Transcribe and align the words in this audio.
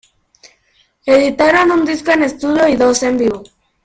Editaron 1.05 1.69
un 1.69 1.85
disco 1.85 2.09
en 2.09 2.23
estudio 2.23 2.67
y 2.67 2.75
dos 2.75 3.03
en 3.03 3.19
vivo. 3.19 3.43